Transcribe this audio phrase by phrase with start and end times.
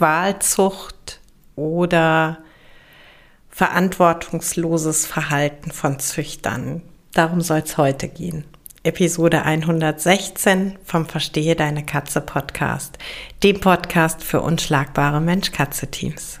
[0.00, 1.20] Qualzucht
[1.56, 2.38] oder
[3.50, 6.80] verantwortungsloses Verhalten von Züchtern.
[7.12, 8.44] Darum soll es heute gehen.
[8.82, 12.96] Episode 116 vom Verstehe deine Katze Podcast,
[13.42, 16.40] dem Podcast für unschlagbare Mensch-Katze-Teams.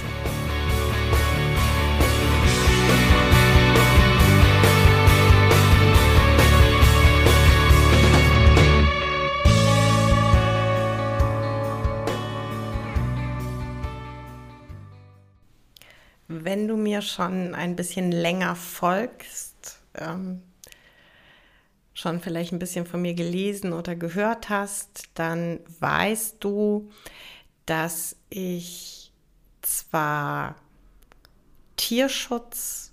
[16.51, 20.41] Wenn du mir schon ein bisschen länger folgst, ähm,
[21.93, 26.91] schon vielleicht ein bisschen von mir gelesen oder gehört hast, dann weißt du,
[27.65, 29.13] dass ich
[29.61, 30.57] zwar
[31.77, 32.91] Tierschutz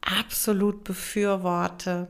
[0.00, 2.08] absolut befürworte,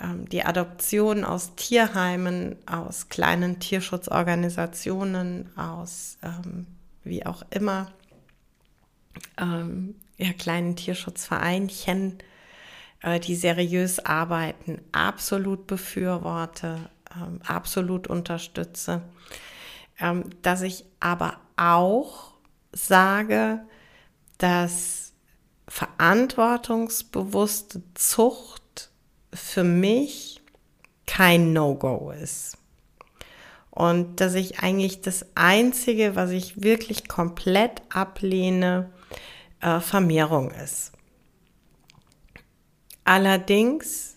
[0.00, 6.66] ähm, die Adoption aus Tierheimen, aus kleinen Tierschutzorganisationen, aus ähm,
[7.04, 7.92] wie auch immer
[9.38, 12.18] ähm, ja, kleinen Tierschutzvereinchen,
[13.02, 19.02] äh, die seriös arbeiten, absolut befürworte, ähm, absolut unterstütze.
[19.98, 22.34] Ähm, dass ich aber auch
[22.72, 23.62] sage,
[24.38, 25.12] dass
[25.68, 28.90] verantwortungsbewusste Zucht
[29.32, 30.40] für mich
[31.06, 32.58] kein No-Go ist.
[33.70, 38.90] Und dass ich eigentlich das Einzige, was ich wirklich komplett ablehne,
[39.60, 40.92] äh, Vermehrung ist.
[43.04, 44.16] Allerdings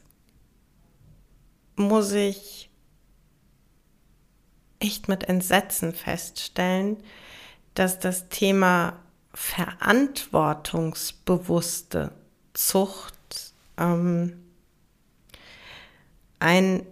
[1.76, 2.70] muss ich
[4.80, 6.98] echt mit Entsetzen feststellen,
[7.74, 9.00] dass das Thema
[9.34, 12.12] verantwortungsbewusste
[12.54, 14.46] Zucht ähm,
[16.40, 16.86] ein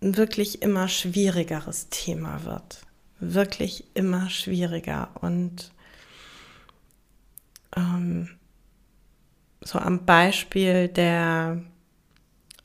[0.00, 2.80] wirklich immer schwierigeres Thema wird.
[3.20, 5.10] Wirklich immer schwieriger.
[5.20, 5.70] Und
[7.76, 8.28] ähm,
[9.60, 11.62] so am Beispiel der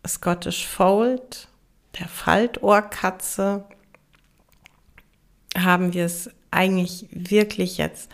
[0.06, 1.48] Scottish Fold,
[2.00, 3.66] der Faltohrkatze,
[5.56, 8.12] haben wir es eigentlich wirklich jetzt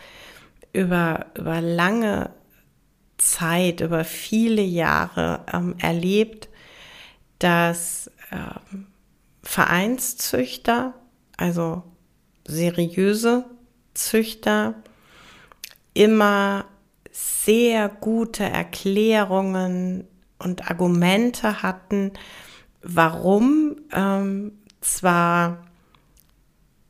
[0.72, 2.30] über, über lange
[3.16, 6.48] Zeit, über viele Jahre ähm, erlebt,
[7.38, 8.86] dass ähm,
[9.42, 10.94] Vereinszüchter,
[11.36, 11.82] also
[12.46, 13.44] seriöse
[13.94, 14.74] Züchter,
[15.92, 16.66] immer
[17.16, 20.08] sehr gute Erklärungen
[20.38, 22.10] und Argumente hatten,
[22.82, 25.64] warum ähm, zwar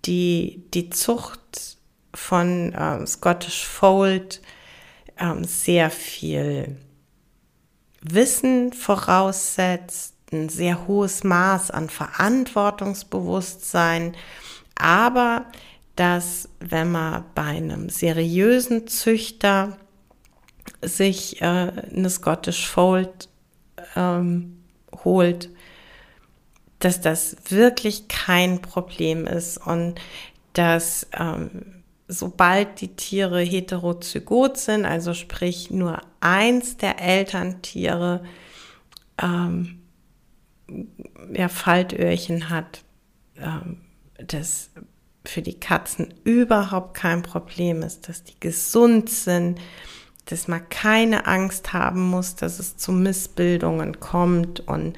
[0.07, 1.77] die, die Zucht
[2.15, 4.41] von ähm, Scottish Fold
[5.19, 6.79] ähm, sehr viel
[8.01, 14.17] Wissen voraussetzt, ein sehr hohes Maß an Verantwortungsbewusstsein,
[14.75, 15.45] aber
[15.97, 19.77] dass wenn man bei einem seriösen Züchter
[20.89, 23.28] sich äh, eine Scottish Fold
[23.97, 24.62] ähm,
[25.05, 25.50] holt,
[26.78, 30.00] dass das wirklich kein Problem ist und
[30.53, 38.23] dass ähm, sobald die Tiere heterozygot sind, also sprich nur eins der Elterntiere
[39.21, 39.81] ähm,
[41.33, 42.84] ja, Faltöhrchen hat,
[43.37, 43.81] ähm,
[44.19, 44.71] das
[45.25, 49.59] für die Katzen überhaupt kein Problem ist, dass die gesund sind,
[50.26, 54.97] dass man keine Angst haben muss, dass es zu Missbildungen kommt und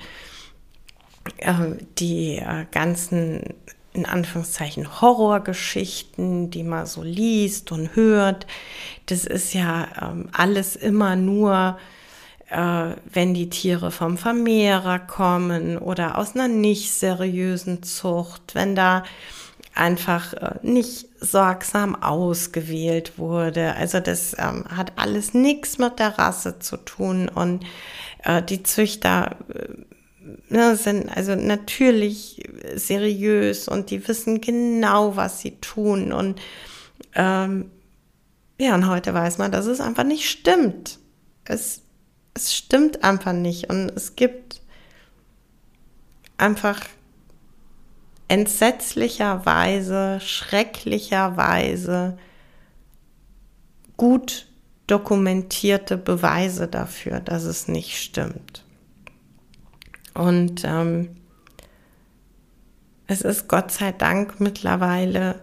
[1.39, 1.55] äh,
[1.99, 3.55] die äh, ganzen
[3.97, 8.47] in Anführungszeichen Horrorgeschichten, die man so liest und hört,
[9.07, 11.79] das ist ja ähm, alles immer nur,
[12.51, 19.03] äh, wenn die Tiere vom Vermehrer kommen oder aus einer nicht seriösen Zucht, wenn da
[19.77, 23.75] einfach äh, nicht sorgsam ausgewählt wurde.
[23.75, 27.65] Also das ähm, hat alles nichts mit der Rasse zu tun und
[28.25, 32.43] äh, die Züchter äh, ne, sind also natürlich
[32.75, 36.41] seriös und die wissen genau, was sie tun und
[37.15, 37.71] ähm,
[38.59, 40.99] Ja, und heute weiß man, dass es einfach nicht stimmt.
[41.45, 41.83] Es,
[42.35, 43.69] es stimmt einfach nicht.
[43.69, 44.63] Und es gibt
[46.39, 46.81] einfach
[48.29, 52.19] entsetzlicherweise, schrecklicherweise
[53.97, 54.47] gut
[54.87, 58.65] dokumentierte Beweise dafür, dass es nicht stimmt.
[60.15, 61.17] Und ähm,
[63.07, 65.41] es ist Gott sei Dank mittlerweile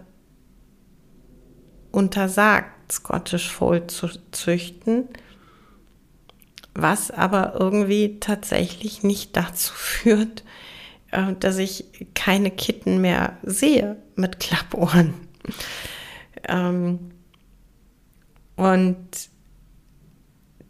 [1.92, 5.08] untersagt, Scottish Fold zu züchten,
[6.74, 10.44] was aber irgendwie tatsächlich nicht dazu führt,
[11.40, 11.84] dass ich
[12.14, 15.14] keine Kitten mehr sehe mit Klappohren.
[16.48, 17.10] Ähm,
[18.56, 19.08] und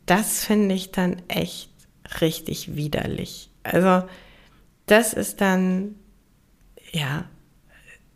[0.06, 1.70] das finde ich dann echt
[2.20, 3.50] richtig widerlich.
[3.62, 4.06] Also
[4.87, 5.94] das ist dann,
[6.93, 7.25] ja,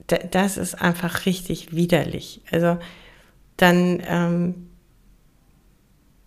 [0.06, 2.42] das ist einfach richtig widerlich.
[2.50, 2.78] Also
[3.56, 4.68] dann, ähm,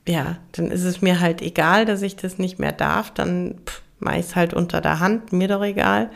[0.07, 3.11] ja, dann ist es mir halt egal, dass ich das nicht mehr darf.
[3.11, 6.11] Dann mache es halt unter der Hand, mir doch egal.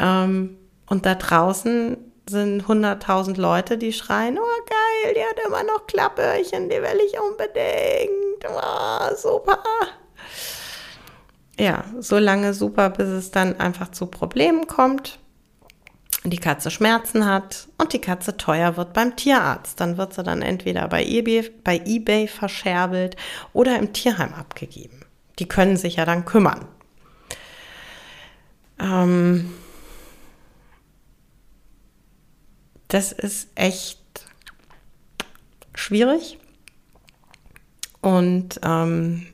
[0.00, 0.56] Ähm,
[0.88, 1.96] und da draußen
[2.28, 7.18] sind 100.000 Leute, die schreien, oh geil, die hat immer noch Klappöhrchen, die will ich
[7.20, 8.44] unbedingt.
[8.48, 9.62] Oh, super.
[11.58, 15.18] Ja, so lange super, bis es dann einfach zu Problemen kommt
[16.30, 19.80] die Katze Schmerzen hat und die Katze teuer wird beim Tierarzt.
[19.80, 23.16] Dann wird sie dann entweder bei eBay, bei eBay verscherbelt
[23.52, 25.00] oder im Tierheim abgegeben.
[25.38, 26.66] Die können sich ja dann kümmern.
[28.86, 29.52] Ähm
[32.88, 34.00] das ist echt
[35.74, 36.38] schwierig.
[38.00, 39.26] Und ähm,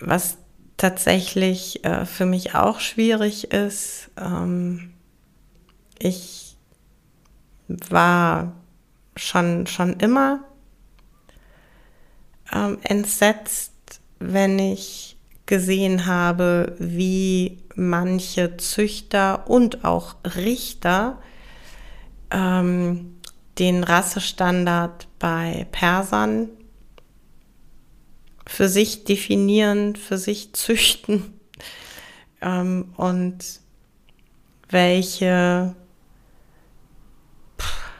[0.00, 0.38] was
[0.76, 4.92] tatsächlich äh, für mich auch schwierig ist, ähm,
[5.98, 6.56] ich
[7.68, 8.52] war
[9.16, 10.40] schon, schon immer
[12.52, 15.11] ähm, entsetzt, wenn ich
[15.52, 21.18] gesehen habe, wie manche Züchter und auch Richter
[22.30, 23.16] ähm,
[23.58, 26.48] den Rassestandard bei Persern
[28.46, 31.34] für sich definieren, für sich züchten
[32.40, 33.60] ähm, und
[34.70, 35.74] welche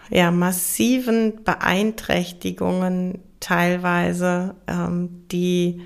[0.09, 5.83] ja, massiven Beeinträchtigungen teilweise ähm, die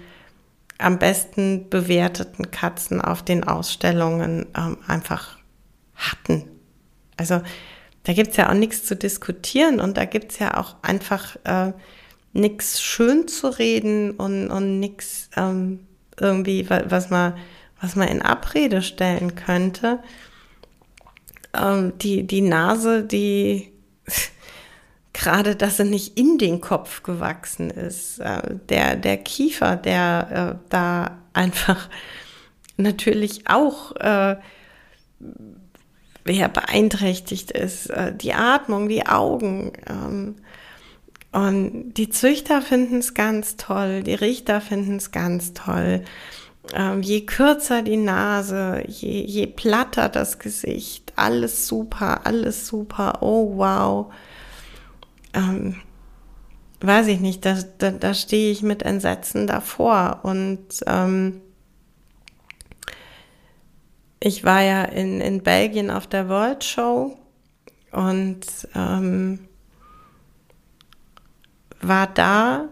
[0.79, 5.39] am besten bewerteten Katzen auf den Ausstellungen ähm, einfach
[5.95, 6.45] hatten.
[7.17, 7.41] Also
[8.05, 11.37] da gibt es ja auch nichts zu diskutieren und da gibt es ja auch einfach
[11.45, 11.73] äh,
[12.33, 15.81] nichts schön zu reden und, und nichts ähm,
[16.21, 17.35] irgendwie, was man,
[17.81, 19.99] was man in Abrede stellen könnte.
[21.55, 23.73] Ähm, die, die Nase, die
[25.17, 28.19] gerade, dass er nicht in den Kopf gewachsen ist.
[28.19, 31.89] Äh, der, der Kiefer, der äh, da einfach
[32.77, 34.37] natürlich auch äh,
[36.27, 37.89] ja, beeinträchtigt ist.
[37.91, 39.73] Äh, die Atmung, die Augen.
[39.89, 40.37] Ähm,
[41.33, 46.05] und die Züchter finden es ganz toll, die Richter finden es ganz toll.
[46.75, 53.57] Ähm, je kürzer die Nase, je, je platter das Gesicht, alles super, alles super, oh
[53.57, 54.13] wow
[55.37, 55.77] ähm,
[56.81, 60.21] weiß ich nicht, da, da, da stehe ich mit Entsetzen davor.
[60.23, 61.41] Und ähm,
[64.21, 67.17] ich war ja in, in Belgien auf der World Show
[67.93, 69.49] und ähm,
[71.81, 72.69] war da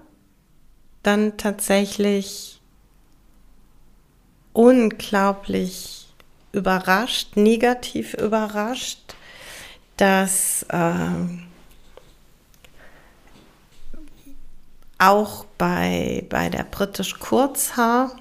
[1.02, 2.60] dann tatsächlich
[4.52, 6.08] unglaublich
[6.52, 9.14] überrascht, negativ überrascht,
[9.96, 10.98] dass äh,
[15.08, 18.16] auch bei, bei der British Kurzhaar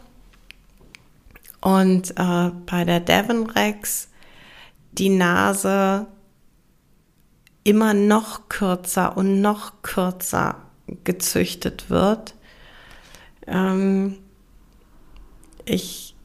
[1.61, 4.09] und äh, bei der Devon Rex
[4.91, 6.07] die Nase
[7.63, 10.57] immer noch kürzer und noch kürzer
[11.03, 12.35] gezüchtet wird.
[13.47, 14.19] Ähm,
[15.65, 16.15] ich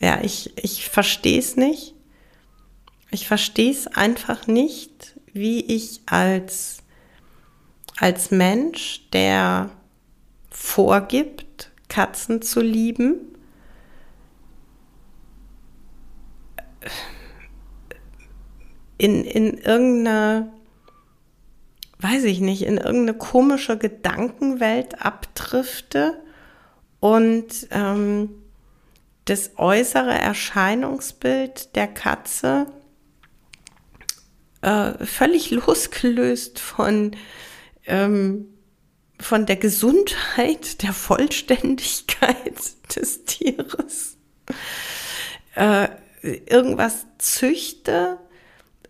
[0.00, 1.94] ja, ich, ich verstehe es nicht.
[3.10, 6.78] Ich verstehe es einfach nicht wie ich als,
[7.98, 9.70] als Mensch, der
[10.50, 13.36] vorgibt, Katzen zu lieben,
[18.98, 20.52] in, in irgendeine,
[21.98, 26.22] weiß ich nicht, in irgendeine komische Gedankenwelt abdrifte
[27.00, 28.30] und ähm,
[29.26, 32.66] das äußere Erscheinungsbild der Katze
[34.66, 37.12] äh, völlig losgelöst von,
[37.86, 38.46] ähm,
[39.20, 42.58] von der Gesundheit, der Vollständigkeit
[42.96, 44.18] des Tieres,
[45.54, 45.88] äh,
[46.22, 48.18] irgendwas züchte,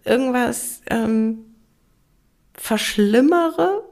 [0.05, 1.45] irgendwas ähm,
[2.55, 3.85] verschlimmere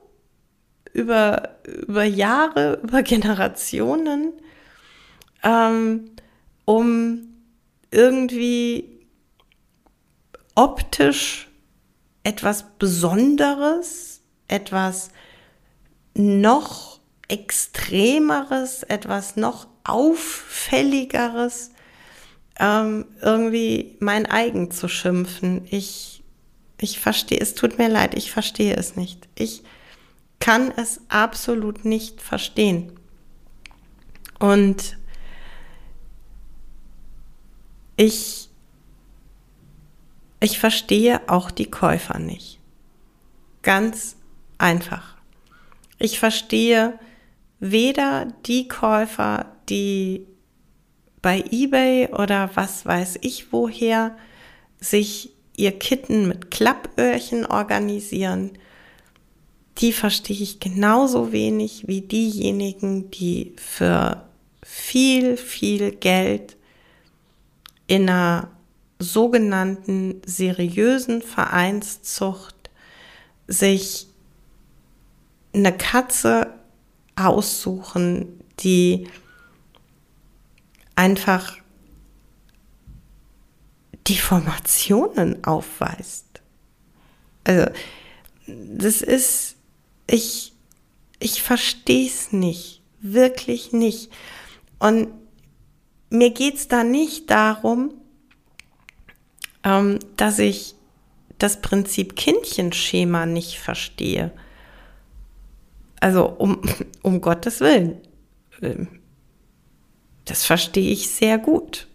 [0.94, 4.32] über, über Jahre, über Generationen,
[5.42, 6.12] ähm,
[6.64, 7.28] um
[7.90, 9.00] irgendwie
[10.54, 11.50] optisch
[12.24, 15.10] etwas Besonderes, etwas
[16.14, 21.70] noch Extremeres, etwas noch Auffälligeres
[22.58, 25.66] ähm, irgendwie mein eigen zu schimpfen.
[25.70, 26.22] Ich,
[26.80, 29.28] ich verstehe, es tut mir leid, ich verstehe es nicht.
[29.34, 29.62] Ich
[30.40, 32.92] kann es absolut nicht verstehen.
[34.38, 34.98] Und
[37.96, 38.50] ich,
[40.44, 42.58] ich verstehe auch die Käufer nicht.
[43.62, 44.16] Ganz
[44.58, 45.16] einfach.
[45.98, 46.98] Ich verstehe
[47.60, 50.26] weder die Käufer, die
[51.22, 54.16] bei eBay oder was weiß ich woher
[54.78, 58.58] sich ihr Kitten mit Klappöhrchen organisieren,
[59.78, 64.28] die verstehe ich genauso wenig wie diejenigen, die für
[64.62, 66.56] viel, viel Geld
[67.86, 68.53] in einer
[68.98, 72.70] sogenannten seriösen Vereinszucht
[73.46, 74.08] sich
[75.52, 76.54] eine Katze
[77.16, 79.08] aussuchen, die
[80.96, 81.56] einfach
[84.08, 86.26] Deformationen aufweist.
[87.44, 87.70] Also,
[88.46, 89.56] das ist,
[90.06, 90.52] ich,
[91.18, 94.10] ich verstehe es nicht, wirklich nicht.
[94.78, 95.08] Und
[96.10, 97.94] mir geht es da nicht darum,
[99.64, 100.74] ähm, dass ich
[101.38, 104.30] das Prinzip Kindchenschema nicht verstehe.
[106.00, 106.60] Also um,
[107.02, 107.96] um Gottes Willen.
[108.62, 109.00] Ähm,
[110.26, 111.88] das verstehe ich sehr gut.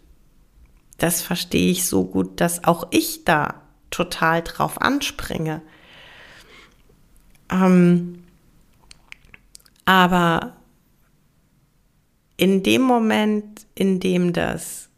[0.98, 5.62] Das verstehe ich so gut, dass auch ich da total drauf anspringe.
[7.50, 8.24] Ähm,
[9.84, 10.56] aber
[12.36, 14.88] in dem Moment, in dem das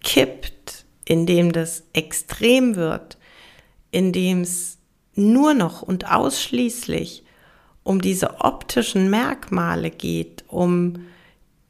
[0.00, 0.79] kippt,
[1.10, 3.18] in dem das extrem wird,
[3.90, 4.78] in dem es
[5.16, 7.24] nur noch und ausschließlich
[7.82, 11.06] um diese optischen Merkmale geht, um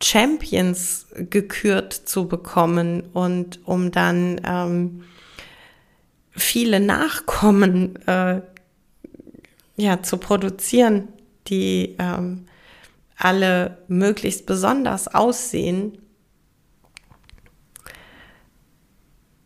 [0.02, 5.04] Champions gekürt zu bekommen und um dann ähm,
[6.32, 8.42] viele Nachkommen äh,
[9.76, 11.08] ja, zu produzieren,
[11.46, 12.44] die ähm,
[13.16, 15.96] alle möglichst besonders aussehen,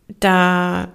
[0.09, 0.93] da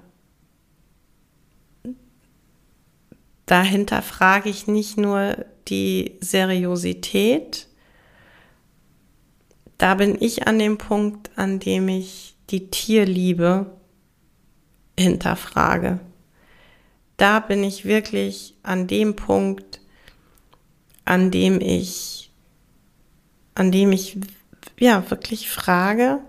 [3.45, 7.67] dahinter frage ich nicht nur die Seriosität,
[9.77, 13.77] da bin ich an dem Punkt, an dem ich die Tierliebe
[14.99, 15.99] hinterfrage.
[17.17, 19.81] Da bin ich wirklich an dem Punkt,
[21.05, 22.31] an dem ich,
[23.55, 24.17] an dem ich
[24.79, 26.19] ja wirklich frage,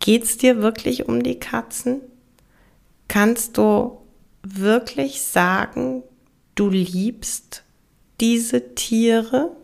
[0.00, 2.00] geht's dir wirklich um die Katzen?
[3.08, 4.00] Kannst du
[4.42, 6.02] wirklich sagen,
[6.54, 7.64] du liebst
[8.20, 9.56] diese Tiere?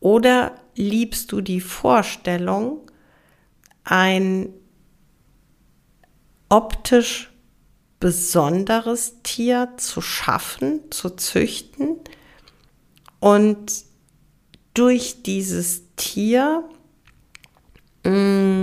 [0.00, 2.88] Oder liebst du die Vorstellung,
[3.84, 4.50] ein
[6.48, 7.30] optisch
[8.00, 11.96] besonderes Tier zu schaffen, zu züchten
[13.18, 13.84] und
[14.74, 16.62] durch dieses Tier
[18.04, 18.57] mh, mm,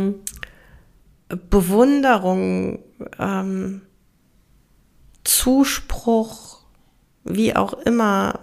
[1.29, 2.79] Bewunderung,
[3.19, 3.81] ähm,
[5.23, 6.61] Zuspruch,
[7.23, 8.39] wie auch immer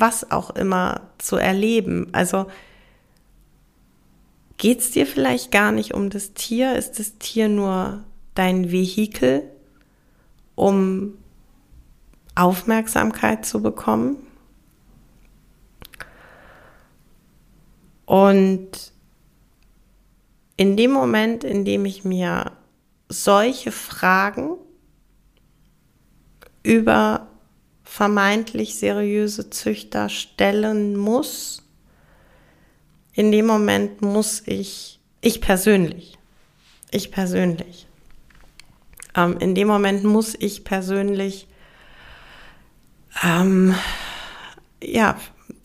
[0.00, 2.08] was auch immer zu erleben.
[2.12, 2.46] Also
[4.56, 6.76] geht es dir vielleicht gar nicht um das Tier?
[6.76, 9.42] Ist das Tier nur dein Vehikel,
[10.54, 11.14] um
[12.34, 14.16] Aufmerksamkeit zu bekommen?
[18.06, 18.92] Und
[20.56, 22.52] in dem Moment, in dem ich mir
[23.08, 24.56] solche Fragen
[26.62, 27.28] über
[27.82, 31.62] vermeintlich seriöse Züchter stellen muss,
[33.12, 36.18] in dem Moment muss ich, ich persönlich,
[36.90, 37.86] ich persönlich,
[39.14, 41.46] ähm, in dem Moment muss ich persönlich,
[43.22, 43.74] ähm,
[44.82, 45.16] ja,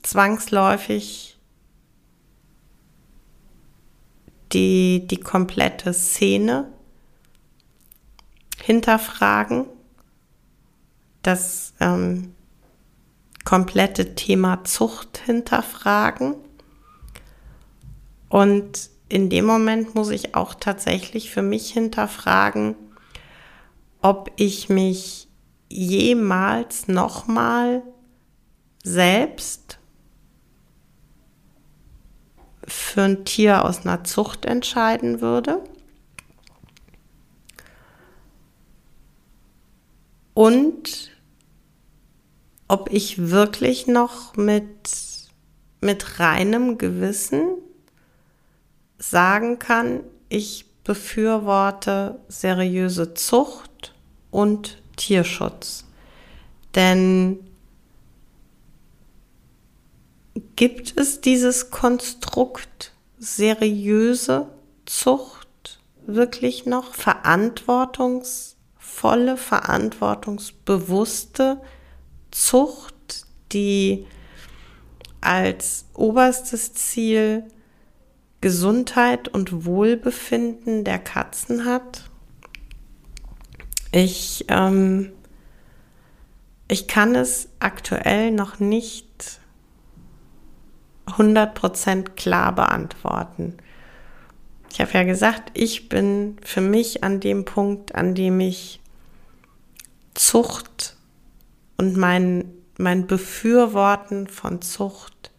[0.04, 1.39] zwangsläufig
[4.52, 6.72] die, die komplette Szene
[8.62, 9.66] hinterfragen,
[11.22, 12.36] das ähm,
[13.46, 16.36] komplette Thema Zucht hinterfragen.
[18.30, 22.76] Und in dem Moment muss ich auch tatsächlich für mich hinterfragen,
[24.02, 25.28] ob ich mich
[25.68, 27.82] jemals nochmal
[28.84, 29.79] selbst
[32.70, 35.64] für ein Tier aus einer Zucht entscheiden würde.
[40.34, 41.12] Und
[42.68, 44.90] ob ich wirklich noch mit,
[45.82, 47.50] mit reinem Gewissen
[48.98, 53.94] sagen kann, ich befürworte seriöse Zucht
[54.32, 55.86] und Tierschutz.
[56.76, 57.49] Denn
[60.60, 64.50] gibt es dieses Konstrukt seriöse
[64.86, 71.62] Zucht wirklich noch verantwortungsvolle, verantwortungsbewusste
[72.32, 74.06] Zucht, die
[75.22, 77.46] als oberstes Ziel
[78.42, 82.10] Gesundheit und Wohlbefinden der Katzen hat.
[83.94, 85.14] Ich, ähm,
[86.68, 89.09] ich kann es aktuell noch nicht
[91.18, 93.58] 100% klar beantworten.
[94.72, 98.80] Ich habe ja gesagt, ich bin für mich an dem Punkt, an dem ich
[100.14, 100.96] Zucht
[101.78, 102.46] und mein,
[102.78, 105.32] mein Befürworten von Zucht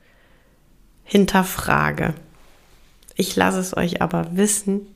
[1.04, 2.14] hinterfrage.
[3.14, 4.86] Ich lasse es euch aber wissen,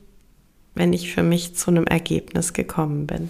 [0.73, 3.29] wenn ich für mich zu einem Ergebnis gekommen bin.